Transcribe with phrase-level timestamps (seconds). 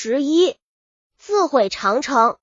[0.00, 0.54] 十一，
[1.18, 2.36] 自毁长城。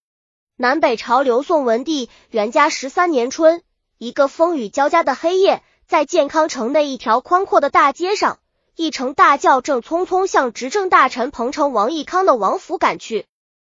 [0.57, 3.63] 南北朝刘宋文帝元嘉十三年春，
[3.97, 8.39] 一个风雨交加的黑夜，在建康城内一条宽阔的大街上，
[8.76, 13.26] 一乘大轿正匆匆向执政大臣彭城王义康的王府赶去。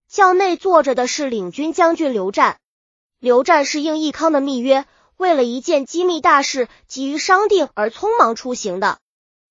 [0.09, 2.57] 轿内坐着的是领军将军刘湛。
[3.19, 4.87] 刘湛是应义康的密约，
[5.17, 8.97] 为了一件机密大事急于商定而匆忙出行的。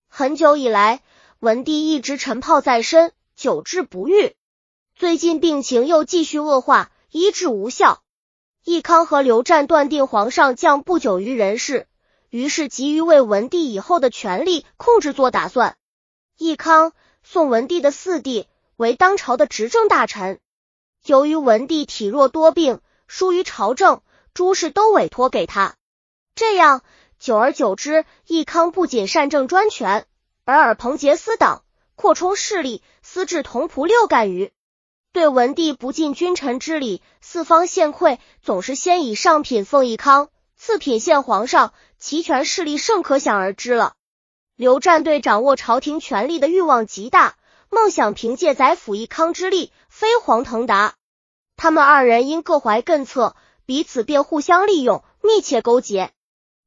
[0.08, 1.00] 很久以来，
[1.38, 3.12] 文帝一直沉泡在身。
[3.36, 4.34] 久治不愈，
[4.94, 8.02] 最近病情又继续恶化，医治无效。
[8.64, 11.86] 义康和刘湛断定皇上将不久于人世，
[12.30, 15.76] 于是急于为文帝以后的权力控制做打算。
[16.38, 20.40] 义康，宋文帝的四弟，为当朝的执政大臣。
[21.04, 24.00] 由于文帝体弱多病，疏于朝政，
[24.32, 25.76] 诸事都委托给他。
[26.34, 26.80] 这样，
[27.18, 30.06] 久而久之，义康不仅善政专权，
[30.46, 31.62] 而尔朋结私党。
[31.98, 34.50] 扩充势力，私置同仆六干余，
[35.12, 43.94] 对文帝不尽君臣之礼，四方献馈，总是先以上品奉义康，次品献皇上，齐权势力甚可想而知了。
[44.56, 47.36] 刘湛对掌握朝廷权力的欲望极大，
[47.70, 50.96] 梦想凭借宰辅义康之力飞黄腾达。
[51.56, 53.36] 他们二人因各怀艮策，
[53.66, 56.10] 彼此便互相利用，密切勾结。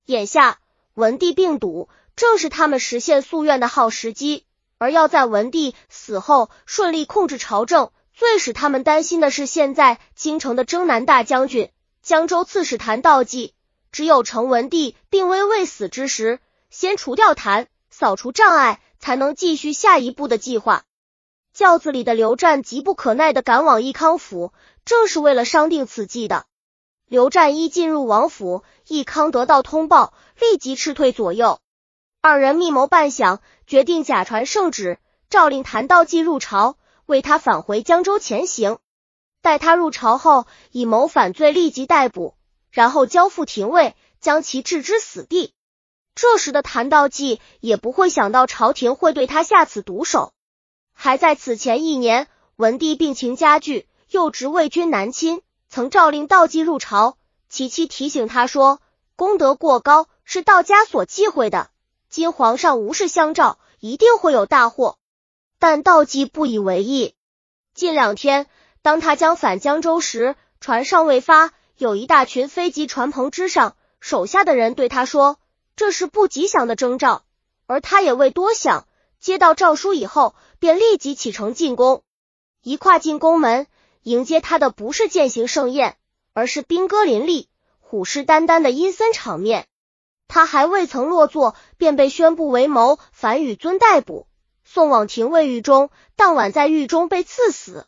[0.05, 0.59] 眼下
[0.93, 4.45] 文帝病笃，正是他们实现夙愿的好时机。
[4.79, 11.69] 而要在文帝死后顺利控制朝政，最使他们担心的是，现在京城的征南大将军、
[12.01, 13.53] 江州刺史谭道济，
[13.91, 20.83] 只有成文帝病危未死之时，先除掉谭，扫除障碍，才能继续下一步的计划。
[21.53, 24.53] 轿子里的刘湛急不可耐的赶往义康府，
[24.85, 26.45] 正是为了商定此计的。
[27.05, 31.59] 刘湛一进入王府，义康得到通报，立即撤退左右。
[32.21, 33.39] 二人密谋半晌。
[33.65, 34.97] 决定假传圣旨，
[35.29, 36.75] 诏令谭道济入朝，
[37.05, 38.79] 为他返回江州前行。
[39.41, 42.33] 待他入朝后，以谋反罪立即逮捕，
[42.71, 45.53] 然后交付廷尉，将其置之死地。
[46.15, 50.33] 这时的谭道济也不会想到朝廷会对他下此毒手。
[50.93, 57.17] 还在此前一年，文帝病情加剧，又值魏军南侵，曾诏令道济入朝。
[57.47, 58.81] 其妻提醒他说，
[59.15, 61.69] 功德过高是道家所忌讳的。
[62.09, 64.97] 今皇上无事相召，一定会有大祸。
[65.59, 67.13] 但道济不以为意。
[67.75, 68.47] 近两天，
[68.81, 75.37] 当他将返江州时，船尚未发，有一大群飞机船棚之上，手下的人对他说
[75.77, 77.23] ：“这是不吉祥的征兆。”
[77.67, 78.87] 而他也未多想，
[79.19, 82.01] 接到诏书以后，便立即启程进宫。
[82.63, 83.67] 一跨进宫门，
[84.01, 85.95] 迎接他的不是践行盛宴，
[86.33, 87.47] 而是兵戈林立、
[87.79, 89.67] 虎视眈眈的阴森场面。
[90.29, 94.27] 他还未曾落座，便被宣布为谋反与尊逮捕，
[94.63, 95.89] 送往廷尉狱中。
[96.15, 97.87] 当晚在狱中被赐死。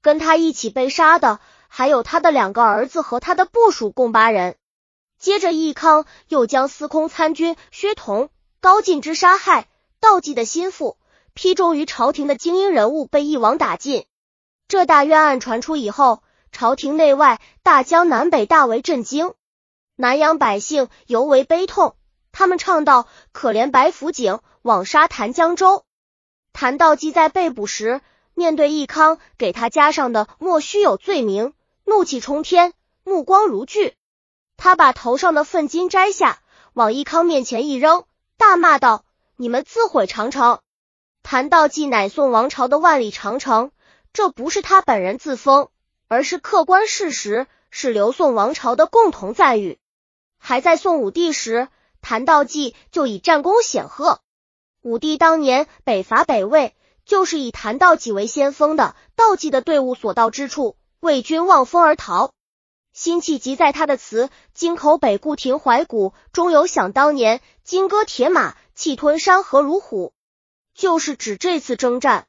[0.00, 4.56] 跟他一起被杀的还有他的两个儿子和他的部属，共八人。
[5.18, 9.66] 接着，义康又将司空参军薛同、高进之杀害，
[10.00, 10.96] 道济的心腹，
[11.34, 14.06] 批忠于朝廷的精英人物被一网打尽。
[14.68, 16.22] 这大冤案传出以后，
[16.52, 19.34] 朝廷内外、大江南北大为震惊。
[20.02, 21.94] 南阳百姓尤为悲痛，
[22.32, 25.84] 他们唱道：“可怜白府景，枉杀谭江州。”
[26.52, 28.00] 谭道济在被捕时，
[28.34, 31.52] 面对义康给他加上的莫须有罪名，
[31.84, 32.72] 怒气冲天，
[33.04, 33.94] 目光如炬。
[34.56, 36.40] 他把头上的粪巾摘下，
[36.72, 38.02] 往义康面前一扔，
[38.36, 39.04] 大骂道
[39.38, 40.58] ：“你们自毁长城！
[41.22, 43.70] 谭道济乃宋王朝的万里长城，
[44.12, 45.68] 这不是他本人自封，
[46.08, 49.78] 而是客观事实，是刘宋王朝的共同赞誉。”
[50.44, 51.68] 还在宋武帝时，
[52.00, 54.18] 谭道济就已战功显赫。
[54.80, 56.74] 武帝当年北伐北魏，
[57.06, 58.96] 就是以谭道济为先锋的。
[59.14, 62.32] 道济的队伍所到之处，魏军望风而逃。
[62.92, 70.12] 辛弃疾在他的词《京口北固亭怀古》中有想当年金戈铁马，气吞山河如虎，
[70.74, 72.26] 就是指这次征战。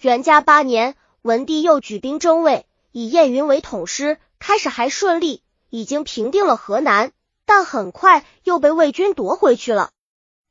[0.00, 7.12] 元嘉八年，文帝又举兵征魏，以燕云为统师，开始还顺利，已经平定了河南。
[7.44, 9.90] 但很快又被魏军夺回去了。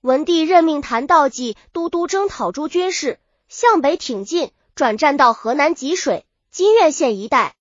[0.01, 7.55] 文帝任命谭道济都督征讨诸军事，向北挺进，转战到河南吉水、金苑县一带。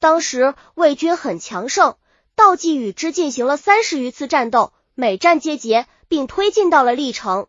[0.00, 1.96] 当时魏军很强盛，
[2.34, 7.46] 道济与之进行了三十余次战斗，每战皆捷，并推进到了历城。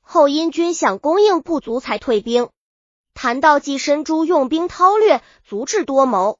[0.00, 2.48] 后因军饷供应不足，才退兵。
[3.14, 6.38] 谭道济身诛用兵韬略，足智多谋。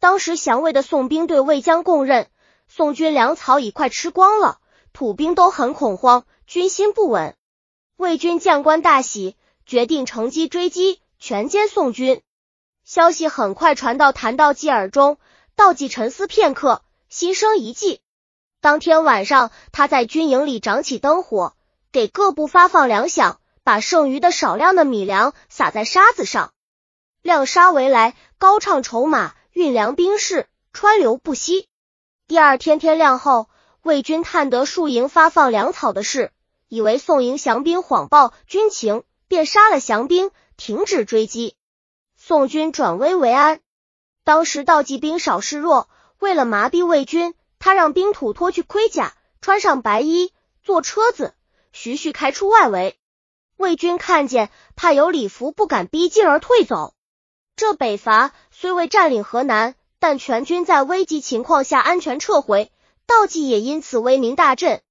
[0.00, 2.28] 当时降魏的宋兵对魏将供认。
[2.72, 4.60] 宋军粮草已快吃光了，
[4.92, 7.34] 土兵都很恐慌，军心不稳。
[7.96, 9.36] 魏军将官大喜，
[9.66, 12.22] 决定乘机追击，全歼宋军。
[12.84, 15.18] 消息很快传到谭道济耳中，
[15.56, 18.00] 道济沉思片刻，心生一计。
[18.60, 21.56] 当天晚上，他在军营里掌起灯火，
[21.90, 26.52] 给各部发放粮饷，把剩余的少量的米粮撒在沙子上，
[27.20, 31.66] 亮沙围来，高唱筹码，运粮兵士，川流不息。
[32.30, 33.48] 第二天天亮后，
[33.82, 36.30] 魏军探得戍营发放粮草的事，
[36.68, 41.56] 以为宋营降兵谎报军情，便杀了降兵，停止追击。
[42.16, 43.58] 宋军转危为安。
[44.22, 45.88] 当时道济兵少势弱，
[46.20, 50.32] 为了麻痹魏军，他让兵土脱去盔甲，穿上白衣，
[50.62, 51.34] 坐车子，
[51.72, 52.96] 徐徐开出外围。
[53.56, 56.94] 魏军看见，怕有礼服，不敢逼近而退走。
[57.56, 62.72] 这北伐虽未占领河南，但全军在危急情况下安全撤回，
[63.06, 64.82] 道济也因此威名大振。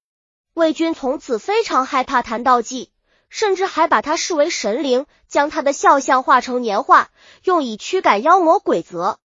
[0.54, 2.90] 魏军从此非常害怕谭道济。
[3.32, 7.10] 甚至还把他视为神灵，将他的肖像画成年画，
[7.44, 9.20] 用以驱赶妖魔鬼则。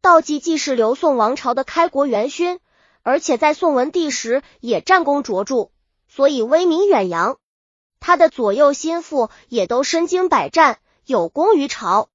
[0.00, 2.60] 道济既是刘宋王朝的开国元勋，
[3.02, 5.68] 而且在宋文帝时也战功卓著，
[6.08, 7.36] 所以威名远扬。
[8.00, 12.08] 他的左右心腹也都身经百战，有功于朝。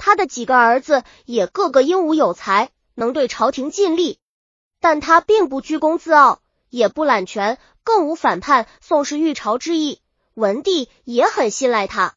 [0.00, 4.18] 他的几个儿子也个个英武有才，能对朝廷尽力。
[4.80, 10.00] 但他并不居功自傲，也不揽权，更无反叛宋氏御朝之意。
[10.32, 12.14] 文帝也很信赖他，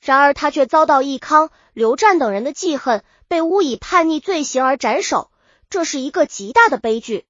[0.00, 5.32] 然而他却遭到义康、刘湛等人的记恨，被诬以叛逆罪行而斩首，
[5.68, 7.26] 这是一个极大的悲剧。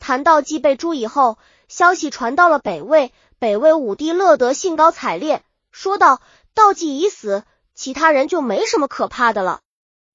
[0.00, 1.38] 谭道济被诛以后，
[1.68, 6.20] 消息传到了北魏，北魏武帝乐得兴高采烈，说道
[6.54, 7.44] ：“道济已死，
[7.78, 9.60] 其他人就没什么可怕的了。”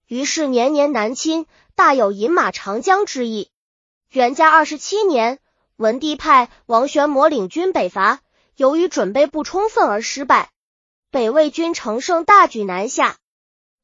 [0.06, 1.46] 于是年年南侵，
[1.76, 3.50] 大有饮马长江之意。
[4.10, 5.40] 元嘉二十七年，
[5.78, 8.20] 文帝派王玄谟领军北伐。
[8.58, 10.52] 由于准备不充分而失败，
[11.10, 13.16] 北魏军乘胜大举南下，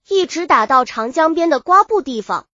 [0.07, 2.45] 一直打到长江边的瓜埠地方。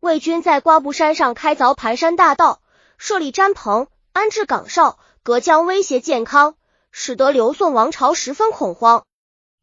[0.00, 2.62] 魏军在瓜埠山上开凿盘山大道，
[2.96, 6.56] 设立毡棚，安置岗哨，隔江威胁健康，
[6.90, 9.04] 使得刘宋王朝十分恐慌。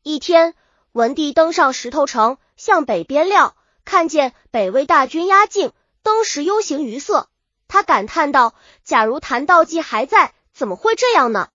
[0.02, 0.56] 一天，
[0.92, 3.56] 文帝登上石头城，向北边料，
[3.86, 5.72] 看见北魏大军压境，
[6.02, 7.30] 登时忧形于色。
[7.68, 11.50] 他感叹道：“假如谭道济还在，怎么会这样呢？”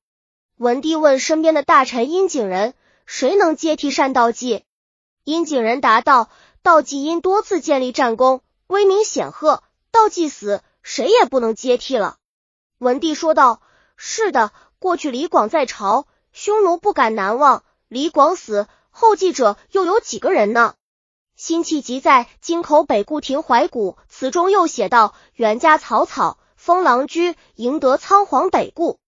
[0.56, 2.75] 文帝问身边的大臣殷景仁
[3.06, 4.64] ：“谁能接替单道济？”
[5.25, 6.31] 殷景仁答道
[6.62, 12.19] ：“道济因多次建立战功，威名显赫，道济死，谁也不能接替了。”
[12.78, 13.60] 文帝说道
[13.96, 17.64] ：“是的，过去李广在朝，匈奴不敢难忘。
[17.88, 20.75] 李广死后继者又有几个人呢？”
[21.37, 29.00] 辛弃疾在《京口北固亭怀古》词中又写道：“袁家草草，封狼居，赢得仓皇北顾。”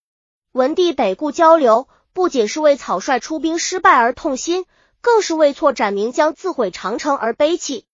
[0.51, 4.65] 文帝北顾交流，不仅是为草率出兵失败而痛心，
[4.99, 7.85] 更是为错斩名将自毁长城而悲泣。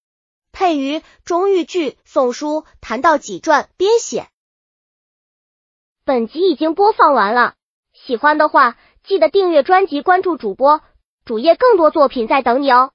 [0.51, 4.27] 配于中玉剧《宋书·谈到己传》编写。
[6.05, 7.53] 本集已经播放完了，
[7.93, 10.81] 喜欢的话记得订阅专辑，关注主播
[11.25, 12.92] 主页，更多作品在等你哦。